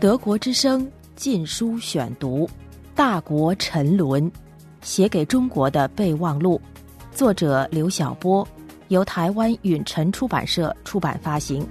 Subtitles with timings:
[0.00, 2.46] 德国之声禁书选读，
[2.94, 4.30] 《大国沉沦》，
[4.80, 6.58] 写给中国的备忘录，
[7.12, 8.48] 作者刘晓波，
[8.88, 11.68] 由台湾允晨出版社出版发行。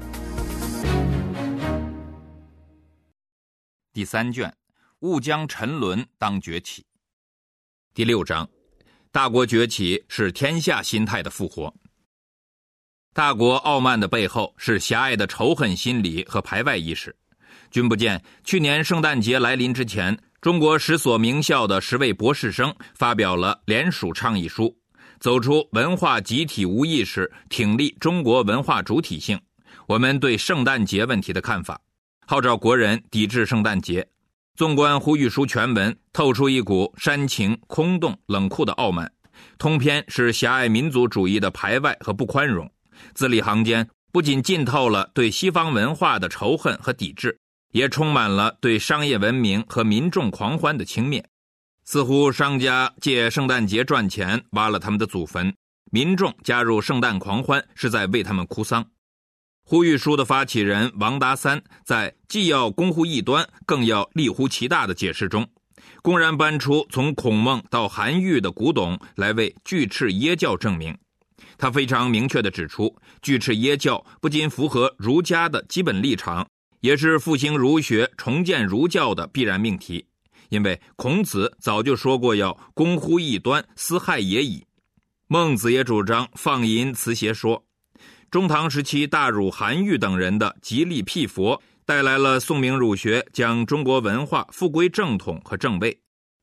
[3.94, 4.56] 第三卷，
[5.00, 6.86] 勿将沉沦当崛起。
[7.96, 8.48] 第六章，
[9.12, 11.74] 大国崛起是天下心态的复活。
[13.12, 17.16] 大国傲慢的背后是狭隘的仇恨心理和排外意识。
[17.72, 24.76] 君不见，去年圣诞节来临之前，中国十所名校的十位博士生发表了联署倡议书，
[25.20, 29.40] 走出文化集体无意识，挺立中国文化主体性。
[29.88, 31.80] 我们对圣诞节问题的看法，
[32.26, 34.08] 号召国人抵制圣诞节。
[34.56, 39.10] 纵观呼吁书全文，透出一股煽情、空洞、冷酷的傲慢，
[39.58, 42.70] 通篇是狭隘民族主义的排外和不宽容，
[43.14, 47.38] 字里行间不仅浸透了对西方文化的仇恨和抵制。
[47.72, 51.24] 也充满了对商业文明和民众狂欢的轻蔑，
[51.86, 55.52] 似乎商家借圣诞节赚钱，挖了他们的祖坟；
[55.92, 58.84] 民众加入圣诞狂欢，是在为他们哭丧。
[59.64, 65.48] 呼吁书的发起人王达三在既要攻乎异端，更要立乎其大的解释中，
[66.02, 70.98] 公然搬出从孔孟到韩愈的古董来为巨斥耶教证明。
[71.58, 76.48] 他非常明确地指出，拒斥耶教不仅符合儒家的基本立场。
[76.82, 80.06] 也是复兴儒学、重建儒教的必然命题，
[80.48, 84.66] 因为孔子早就说过要攻乎异端，斯害也已。
[85.28, 87.62] 孟子也主张放淫辞邪说。
[88.32, 96.00] 中唐时期，大儒韩愈等人的极力辟佛，带来了宋明儒学将中国文化复归正统和正位。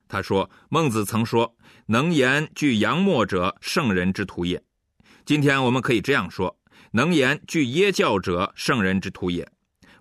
[0.07, 1.51] 他说：“孟子曾说，
[1.87, 4.61] 能言具阳末者，圣人之徒也。
[5.27, 6.57] 今天我们可以这样说：
[6.91, 9.45] 能言具耶教者，圣人之徒也。”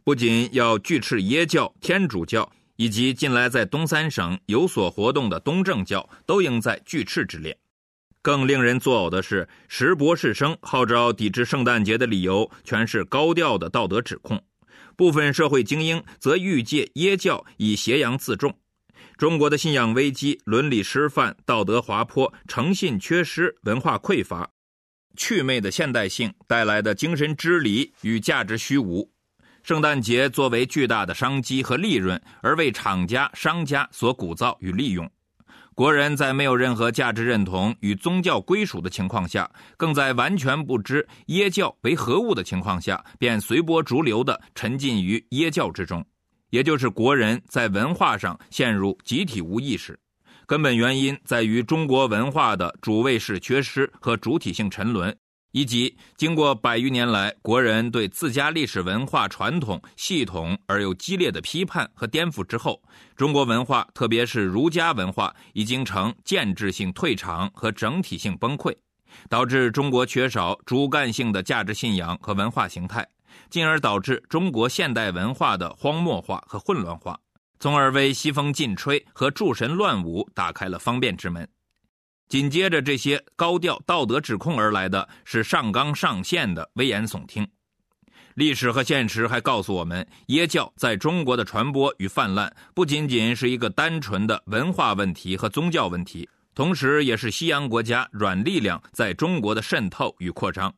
[0.04, 7.58] 不仅要拒斥耶教、天主教，以及近来在东三省有所活动的东正教，都应在拒斥之列。
[8.22, 14.38] 更令人作呕的是，石博士生号召抵制圣诞节的理由，全是高调的道德指控；
[14.94, 18.56] 部分社会精英则欲借耶教以挟洋自重。
[19.16, 24.50] 中国的信仰危机、伦理失范、道德滑坡、诚信缺失、文化匮乏、
[25.16, 29.10] 趣味的现代性带来的精神支离与价值虚无。
[29.62, 35.10] 圣诞节作为巨大的商机和利润而为厂家、商家所鼓噪与利用，
[35.74, 46.06] 国人在没有任何价值认同与宗教归属的情况下，更在完全不知耶教为何物的情况下，便随波逐流地沉浸于耶教之中，
[46.50, 49.98] 也就是国人在文化上陷入集体无意识。
[50.46, 55.14] 根本原因在于中国文化的主谓式缺失和主体性沉沦。
[55.52, 62.82] 以及经过百余年来，国人对自家历史文化传统系统而又激烈的批判和颠覆之后，
[63.16, 68.76] 中国文化，特别是儒家文化，已经呈建制性退场和整体性崩溃，
[69.30, 73.08] 导致中国缺少主干性的价值信仰和文化形态，
[73.48, 77.18] 进而导致中国现代文化的荒漠化和混乱化，
[77.58, 81.48] 从而为西风劲吹和诸神乱舞打开了方便之门。
[82.28, 87.46] 紧接着这些高调道德指控而来的是上纲上线的危言耸听。
[88.34, 100.70] 历史和现实还告诉我们，耶教在中国的传播与泛滥不仅仅是一个单纯的文化问题和宗教问题，同时也是西洋国家软力量在中国的渗透与扩张。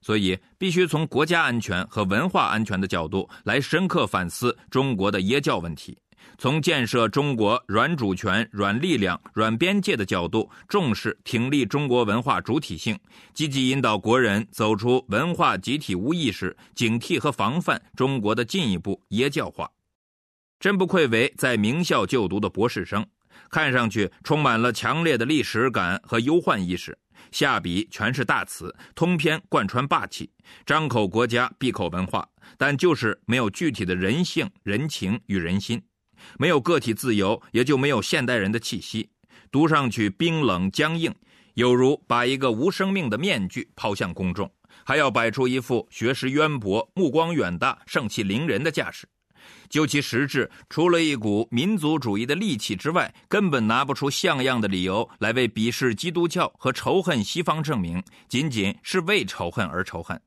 [0.00, 5.98] 所以，必须从国家安全和文化安全的角度来深刻反思中国的耶教问题。
[6.38, 12.98] 从建设中国软主权、软力量、软边界的角度，重视挺立中国文化主体性，
[13.32, 19.70] 积极引导国人走出文化集体无意识，警惕和防范中国的进一步耶教化。
[20.60, 23.06] 真不愧为在名校就读的博士生，
[23.50, 26.96] 看上去充满了强烈的历史感和忧患意识，
[27.30, 30.30] 下笔全是大词，通篇贯穿霸气，
[30.64, 32.26] 张口国家，闭口文化，
[32.56, 35.82] 但就是没有具体的人性、人情与人心。
[36.38, 39.10] 没有个体自由，也就没有现代人的气息。
[39.50, 41.14] 读上去冰冷僵硬，
[41.54, 44.50] 有如把一个无生命的面具抛向公众，
[44.84, 49.06] 还要摆出一副学识渊博、目光远大、盛气凌人的架势。
[49.68, 60.20] 究其实质，除了一股民族主义的戾气之外，根本拿不出像样的理由来为鄙视基督教和仇恨西方证明，仅仅是为仇恨而仇恨。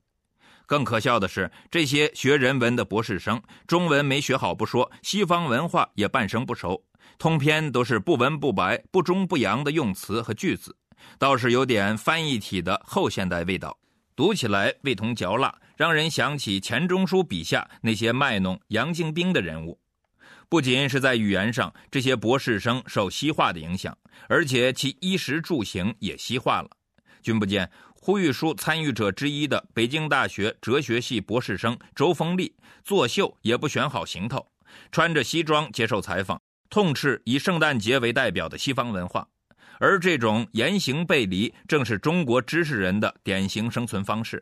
[0.68, 6.84] 更可笑的是，这些学人文的博士生，中文没学好不说，西方文化也半生不熟，
[7.18, 10.76] 通篇都是不文不白、不中不洋的用词和句子，
[11.18, 13.76] 倒是有点翻译体的后现代味道，
[14.14, 19.80] 读起来味同嚼蜡，让人想起钱钟书笔下那些卖弄洋精兵的人物。
[20.50, 23.98] 不仅是在语言上，这些博士生受西化的影响，
[24.28, 26.70] 而且其衣食住行也西化了。
[27.28, 34.48] 君不见，呼吁书参与者之一的北京大学哲学系博士生周峰利，作秀也不选好行头，
[34.94, 36.40] 穿着西装接受采访，
[36.70, 39.28] 痛斥以圣诞节为代表的西方文化。
[39.78, 44.42] 而这种言行背离，正是中国知识人的典型生存方式。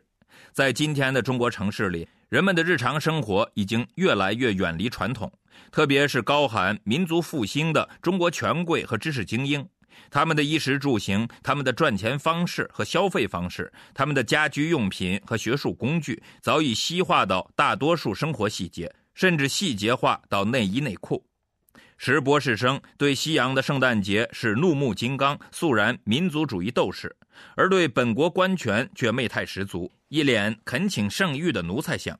[0.52, 5.32] 在今天的中国城市里，人们的日常生活已经越来越远离传统，
[5.72, 9.68] 特别是高喊民族复兴的中国权贵和知识精英，
[10.10, 21.24] 他们的衣食住行、他们的赚钱方式和消费方式、他们的家居用品和学术工具，早已西化到大多数生活细节，甚至细节化到内衣内裤。
[21.98, 27.16] 石博士生对西洋的圣诞节是怒目金刚、肃然民族主义斗士，
[27.54, 32.18] 而对本国官权却媚态十足，一脸恳请圣谕的奴才相。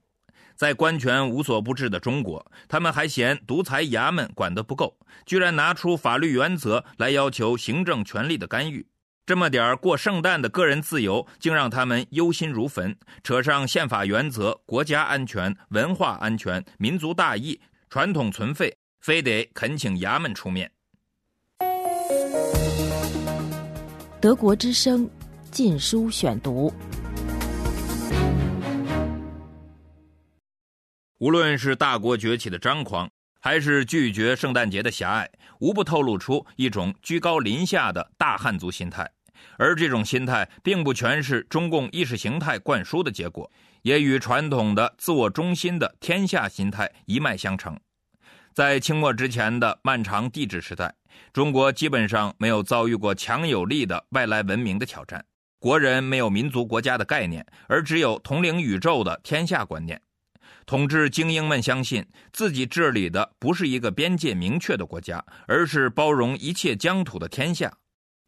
[0.56, 8.86] 在官权无所不至的中国，他们还嫌独裁衙门管得不够，居然拿出法律原则来要求行政权力的干预。
[9.26, 12.96] 这么点儿过圣诞的个人自由，竟让他们忧心如焚。
[13.22, 17.60] 扯上宪法原则、国家安全、文化安全、民族大义、
[17.90, 18.72] 传统存废。
[19.00, 20.68] 非得恳请衙门出面。
[24.20, 25.06] 德国之声
[25.52, 26.68] 《禁书选读》，
[31.18, 33.08] 无论是大国崛起的张狂，
[33.40, 35.30] 还是拒绝圣诞节的狭隘，
[35.60, 39.10] 无不透露出一种居高临下的大汉族心态。
[39.58, 47.78] 而这种心态，并不全是中共意识形态灌输的结果，也与传统的自我中心的天下心态一脉相承。
[48.52, 50.94] 在清末之前的漫长帝制时代，
[51.32, 55.24] 中国基本上没有遭遇过强有力的外来文明的挑战。
[55.58, 60.00] 国人没有民族国家的概念，而只有统领宇宙的天下观念。
[60.66, 67.72] 统治精英们相信自己治理的不是一个边界明确的国家，而是包容一切疆土的天下。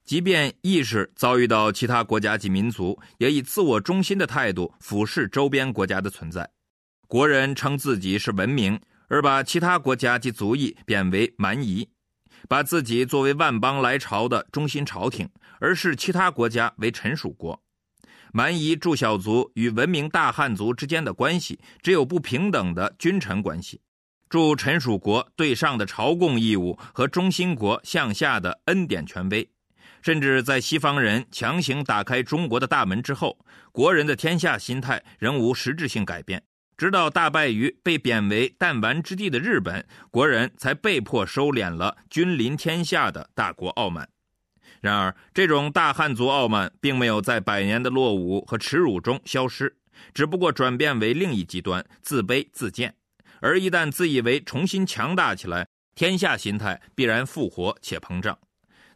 [0.05, 6.49] 即便意识遭遇到其他国家及民族，也以自我中心的态度俯视周边国家的存在。
[7.06, 8.81] 国人称自己是文明。
[9.11, 11.88] 而把其他国家及族裔贬为蛮夷，
[12.47, 15.26] 把自己作为万邦来朝的中心朝廷，
[15.61, 17.59] 而视其他国家为臣属国。
[18.33, 23.81] 蛮夷诸小族与文明大汉族之间的关系，只有不平等的君臣关系。
[24.29, 29.49] 驻臣属国对上的朝贡义务和中心国向下的恩典权威，
[30.03, 33.39] 甚至在西方人强行打开中国的大门之后，
[33.73, 36.43] 国人的天下心态仍无实质性改变。
[36.77, 44.09] 直到大败于被贬为弹丸之地的日本，国人才被迫收敛了君临天下的大国傲慢。
[44.81, 49.76] 然而，这种大汉族傲慢并没有在百年的落伍和耻辱中消失，
[50.15, 52.94] 只不过转变为另一极端——自卑自贱。
[53.41, 58.37] 而一旦自以为重新强大起来，天下心态必然复活且膨胀。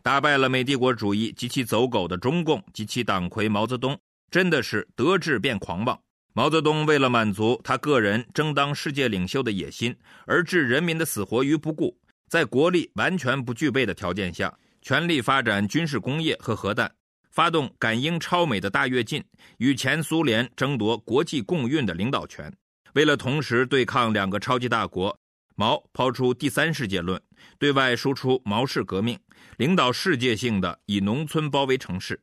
[0.02, 3.96] 打败了美帝国主义及其走狗的中共及其党魁毛泽东，
[4.30, 5.98] 真的是得志变狂妄。
[6.34, 9.94] 毛泽东为了满足他个人争当世界领袖的野心，
[10.26, 11.96] 而置人民的死活于不顾，
[12.28, 14.52] 在国力完全不具备的条件下，
[14.82, 16.93] 全力发展军事工业和核弹，
[17.31, 19.25] 发动赶英超美的大跃进，
[19.58, 22.52] 与前苏联争夺国际共运的领导权。
[22.94, 25.17] 为了同时对抗两个超级大国，
[25.55, 27.22] 毛抛出第三世界论，
[27.58, 29.19] 对外输出毛式革命，
[29.56, 32.20] 领导世界性的以农村包围城市。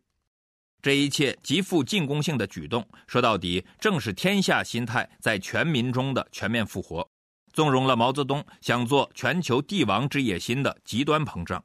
[0.82, 7.10] 这一切极富进攻性的举动，说到底正是天下心态在全民中的全面复活，
[7.54, 11.64] 纵容了毛泽东想做全球帝王之野心的极端膨胀。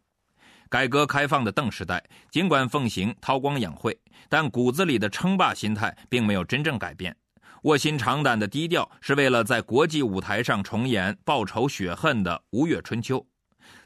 [0.75, 2.03] 改革开放的邓时代，
[2.33, 3.97] 尽管奉行韬光养晦，
[4.29, 7.17] 但骨子里的称霸心态并没有真正改变。
[7.63, 13.25] 卧薪尝胆的低调，是为了在国际舞台上重演报仇雪恨的吴越春秋。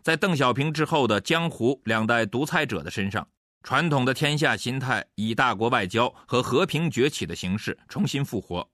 [0.00, 3.28] 在邓小平之后的江湖两代独裁者的身上。
[3.62, 8.66] 传统的天下心态以大国外交和和平崛起的形式重新复活。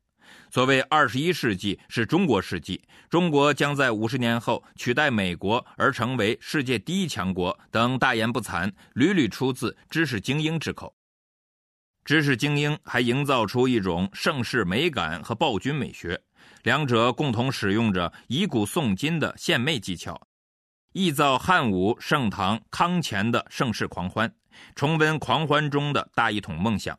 [0.50, 10.95] 所谓二十一世纪是中国世纪，中国将在五十年后取代美国而成为世界第一强国等大言不惭，屡屡出自知识精英之口。
[12.04, 16.21] 知识精英还营造出一种盛世美感和暴君美学，
[16.62, 20.28] 两者共同使用着以古诵今的献媚技巧，
[20.93, 24.31] 臆造汉武、盛唐、康乾的盛世狂欢。
[24.76, 26.97] 重温狂欢中的大一统梦想，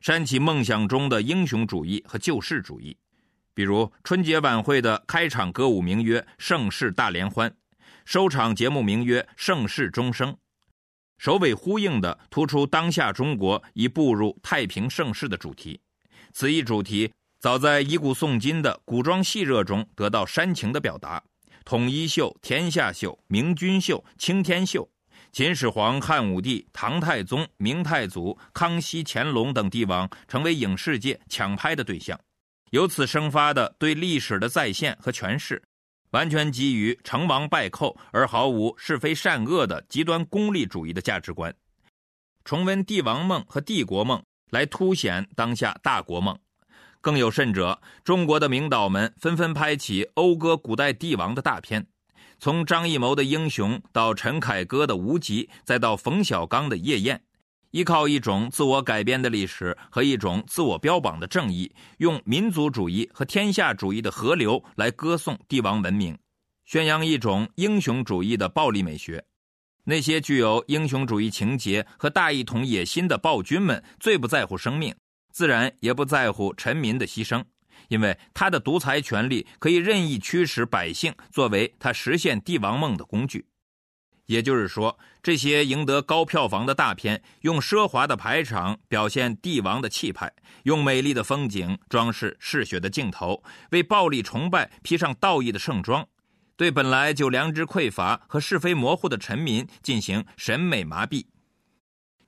[0.00, 2.96] 煽起梦想中的英雄主义和救世主义。
[3.54, 7.52] 比如春节晚会的开场歌舞名曰“盛世大联欢”，
[8.06, 10.36] 收场节目名曰“盛世钟声”，
[11.18, 15.80] 首尾呼应的突出当下中国已步入太平盛世的主题。
[16.32, 21.20] 此一主题早在以古诵今的古装戏热中得到煽情的表达，
[21.64, 24.88] 统一秀、天下秀、明君秀、青天秀。
[25.30, 32.18] 秦始皇、汉武帝、唐太宗、明太祖、康熙、乾隆等帝王成为影视界抢拍的对象，
[32.70, 35.62] 由此生发的对历史的再现和诠释，
[36.10, 41.54] 完全基于成王败寇而毫无是非善恶的极端功利主义的价值观。
[42.44, 46.36] 重温帝王梦和帝国梦，来凸显当下大国梦。
[47.00, 51.86] 更有甚者，中国的名导们纷纷拍起讴歌古代帝王的大片。
[52.38, 57.20] 从张艺谋的英雄到陈凯歌的无极，再到冯小刚的夜宴，
[57.72, 66.16] 依靠一种自我改编的历史和一种自我标榜的正义，用民族主义和天下主义的河流来歌颂帝王文明，
[66.64, 69.24] 宣扬一种英雄主义的暴力美学。
[69.84, 74.94] 那些具有英雄主义情节和大一统野心的暴君们，最不在乎生命，
[75.32, 77.42] 自然也不在乎臣民的牺牲。
[77.86, 83.46] 因为他的独裁权力可以任意驱使百姓，作为他实现帝王梦的工具。
[84.26, 90.30] 也就是说，这些赢得高票房的大片，用奢华的排场表现帝王的气派，
[90.64, 96.06] 用美丽的风景装饰嗜血的镜头，为暴力崇拜披上道义的盛装，
[96.58, 101.24] 对本来就良知匮乏和是非模糊的臣民进行审美麻痹。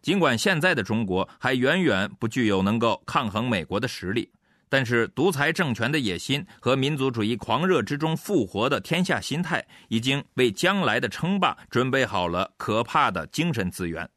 [0.00, 4.30] 尽管现在的中国还远远不具有能够抗衡美国的实力。
[4.70, 14.08] 但是，独裁政权的野心和民族主义狂热之中复活的天下心态，已经为将来的称霸准备好了可怕的精神资源。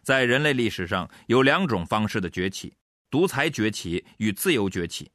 [0.00, 2.72] 在人类历史上，有两种方式的崛起：
[3.10, 5.10] 独裁崛起与自由崛起。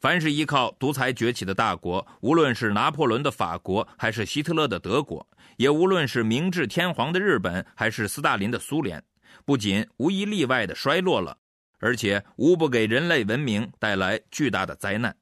[0.00, 5.24] 凡是依靠独裁崛起的大国，无论是拿破仑的法国，还是希特勒的德国，
[5.58, 9.00] 也无论是明治天皇的日本，还是斯大林的苏联，
[9.44, 11.38] 不仅无一例外的衰落了。
[11.78, 15.16] 而且无不给人类文明带来巨大的灾难。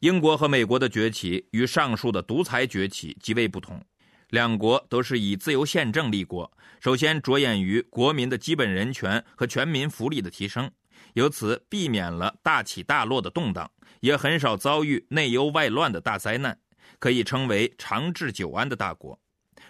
[0.00, 3.82] 英国和美国的崛起与上述的独裁崛起极为不同，
[4.30, 10.70] 两国都是以自由宪政立国，首先着眼于国民的基本人权和全民福利的提升，
[11.14, 16.58] 由此避免了大起大落的动荡，也很少遭遇内忧外乱的大灾难，
[16.98, 19.18] 可以称为长治久安的大国。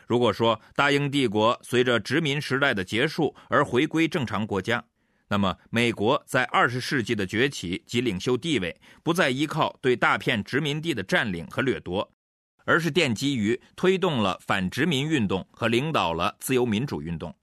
[0.08, 4.84] 如果说大英帝国随着殖民时代的结束而回归正常国家，
[5.28, 12.08] 那么，美国在二十世纪的崛起及领袖地位，不再依靠对大片殖民地的占领和掠夺，
[12.64, 17.34] 而是奠基于推动了反殖民运动和领导了自由民主运动。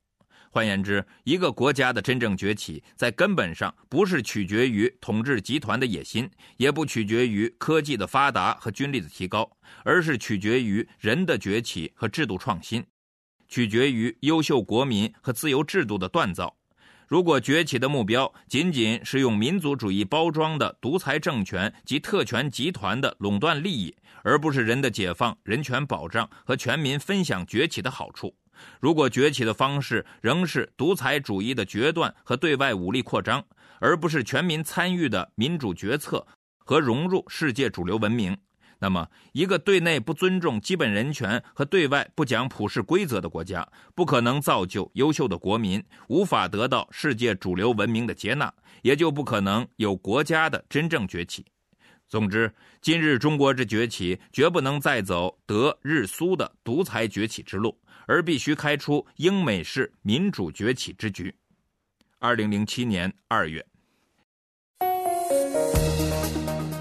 [0.50, 9.50] 换言之，一个国家的真正崛起，在根本上不是取决于统治集团的野心，也不取决于科技的发达和军力的提高，
[9.84, 12.86] 而是取决于人的崛起和制度创新，
[13.50, 16.56] 取决于优秀国民和自由制度的锻造。
[17.08, 28.30] 如果崛起的目标仅仅是用民族主义包装的独裁政权及特权集团的垄断利益，而不是人的解放、人权保障和全民分享崛起的好处；
[28.80, 33.44] 如果崛起的方式仍是独裁主义的决断和对外武力扩张，
[33.80, 36.26] 而不是全民参与的民主决策
[36.58, 38.36] 和融入世界主流文明。
[38.84, 51.46] 那么，一个对内不尊重基本人权和对外不讲普世规则的国家，不可能造就优秀的国民，无法得到世界主流文明的接纳，也就不可能有国家的真正崛起。
[52.10, 61.34] 总之，今日中国之崛起，绝不能再走德日苏的独裁崛起之路，而必须开出英美式民主崛起之局。
[62.20, 63.66] 二零零七年二月，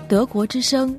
[0.08, 0.98] 德国之声。